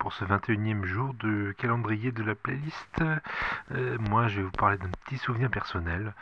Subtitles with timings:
[0.00, 3.02] pour ce 21e jour de calendrier de la playlist.
[3.70, 6.14] Euh, moi, je vais vous parler d'un petit souvenir personnel.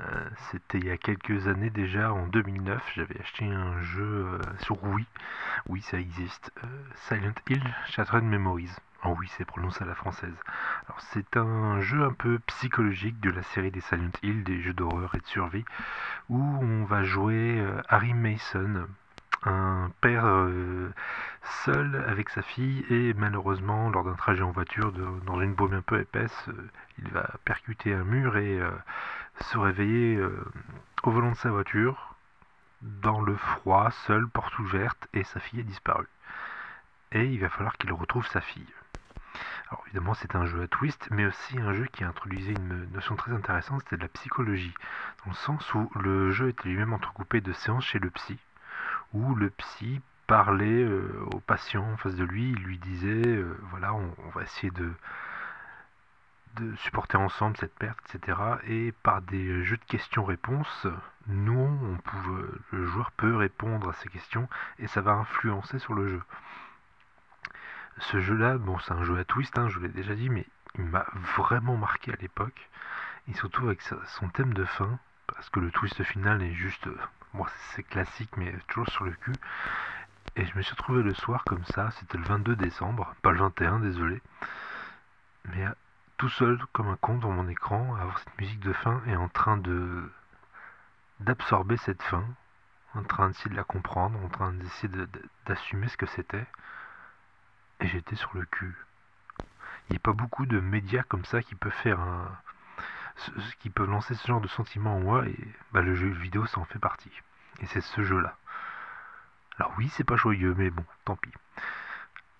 [0.00, 4.38] Euh, c'était il y a quelques années déjà, en 2009, j'avais acheté un jeu euh,
[4.60, 5.06] sur Wii.
[5.66, 6.52] Oui, ça existe.
[7.08, 8.76] Silent Hill Shattered Memories.
[9.02, 10.36] En oui, c'est prononcé à la française.
[10.86, 14.74] Alors, c'est un jeu un peu psychologique de la série des Silent Hill, des jeux
[14.74, 15.64] d'horreur et de survie,
[16.28, 18.86] où on va jouer Harry Mason,
[19.44, 20.92] un père euh,
[21.64, 25.82] seul avec sa fille et malheureusement lors d'un trajet en voiture dans une baume un
[25.82, 28.70] peu épaisse, euh, il va percuter un mur et euh,
[29.40, 30.22] se réveiller
[31.02, 32.14] au volant de sa voiture
[32.82, 36.08] dans le froid, seul, porte ouverte et sa fille est disparue.
[37.12, 38.66] Et il va falloir qu'il retrouve sa fille.
[39.68, 43.16] Alors évidemment c'est un jeu à twist, mais aussi un jeu qui introduisait une notion
[43.16, 44.74] très intéressante, c'était de la psychologie,
[45.24, 48.38] dans le sens où le jeu était lui-même entrecoupé de séances chez le psy,
[49.12, 53.58] où le psy parlait euh, au patient en face de lui, il lui disait euh,
[53.70, 54.92] voilà, on, va essayer de,
[56.76, 58.38] supporter ensemble cette perte, etc.
[58.66, 60.86] Et par des jeux de questions-réponses,
[61.26, 65.94] nous, on peut, le joueur peut répondre à ces questions et ça va influencer sur
[65.94, 66.22] le jeu.
[67.98, 70.46] Ce jeu-là, bon, c'est un jeu à twist, hein, je vous l'ai déjà dit, mais
[70.76, 72.70] il m'a vraiment marqué à l'époque,
[73.28, 76.88] et surtout avec son thème de fin, parce que le twist final est juste
[77.34, 79.32] moi c'est classique, mais toujours sur le cul.
[80.36, 83.38] Et je me suis retrouvé le soir comme ça, c'était le 22 décembre, pas le
[83.38, 84.22] 21, désolé.
[85.46, 85.72] Mais euh,
[86.16, 89.16] tout seul, comme un con, dans mon écran, à avoir cette musique de fin et
[89.16, 90.10] en train de
[91.20, 92.24] d'absorber cette fin,
[92.94, 94.92] en train d'essayer de la comprendre, en train d'essayer
[95.46, 96.46] d'assumer ce que c'était.
[97.80, 98.76] Et j'étais sur le cul.
[99.88, 102.28] Il n'y a pas beaucoup de médias comme ça qui peuvent faire un,
[103.60, 105.38] qui peuvent lancer ce genre de sentiment en moi et
[105.72, 107.12] bah, le jeu vidéo ça en fait partie.
[107.60, 108.36] Et c'est ce jeu-là.
[109.58, 111.30] Alors oui, c'est pas joyeux, mais bon, tant pis.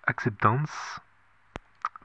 [0.05, 0.99] Acceptance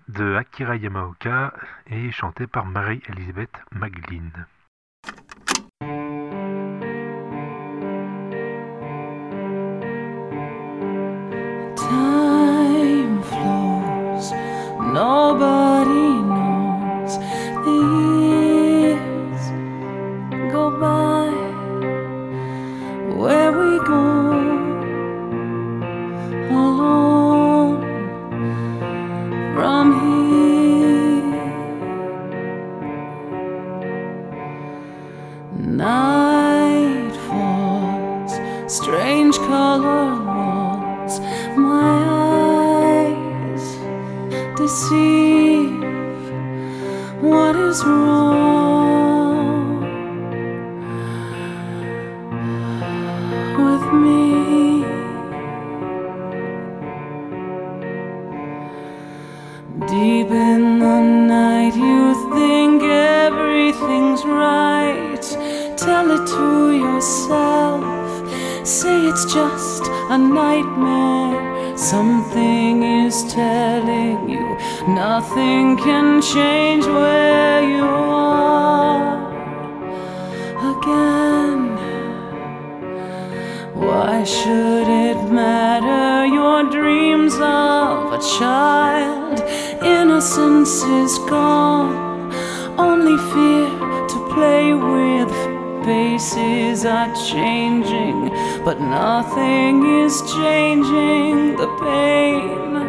[0.09, 1.53] de Akira Yamaoka
[1.87, 4.31] et chanté par Marie-Elisabeth Maglin.
[11.77, 14.33] Time flows,
[14.93, 15.58] nobody
[39.33, 41.21] strange color walls.
[41.57, 41.97] my
[43.05, 43.65] eyes.
[44.57, 45.73] Deceive
[47.21, 49.81] what is wrong
[53.67, 54.85] with me?
[59.87, 65.23] Deep in the night you think everything's right.
[65.77, 67.38] Tell it to yourself
[69.29, 71.77] just a nightmare.
[71.77, 74.47] Something is telling you
[74.89, 79.29] nothing can change where you are
[80.73, 81.77] again.
[83.75, 86.27] Why should it matter?
[86.27, 89.41] Your dreams of a child,
[89.83, 92.33] innocence is gone.
[92.79, 93.69] Only fear
[94.09, 95.33] to play with
[95.85, 98.08] faces are changing
[98.69, 102.85] but nothing is changing the pain.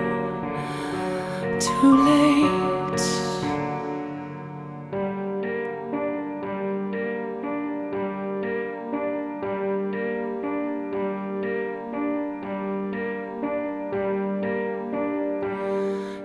[1.58, 3.00] Too late.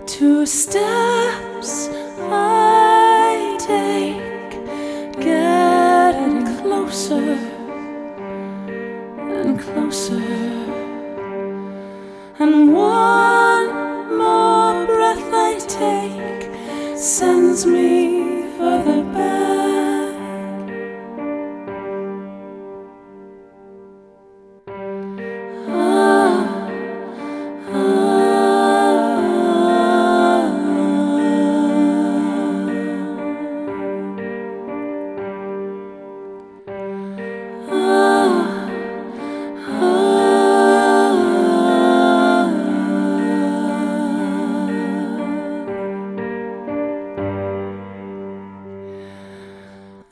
[0.05, 2.04] Two steps.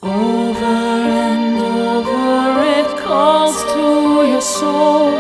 [0.05, 5.13] Over and over it calls to your soul.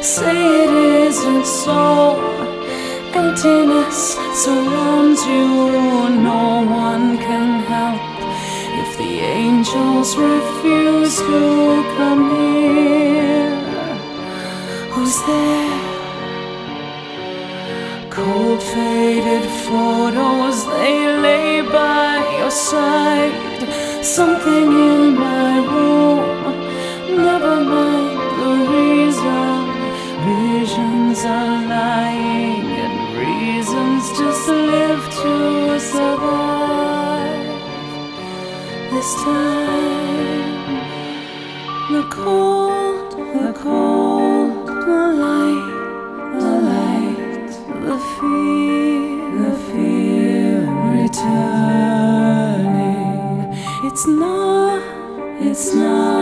[0.00, 0.70] Say it
[1.08, 2.20] isn't so.
[3.12, 6.10] Emptiness surrounds you.
[6.22, 8.00] No one can help
[8.82, 13.50] if the angels refuse to come near.
[14.92, 15.80] Who's there?
[18.10, 23.53] Cold faded photos they lay by your side
[24.04, 29.56] Something in my room, never mind the reason.
[30.28, 37.48] Visions are lying and reasons just live to survive.
[38.92, 40.74] This time,
[42.10, 42.43] cold,
[55.54, 56.13] it's not